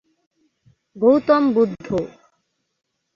Gautam 0.95 1.43
Buddha 1.55 1.87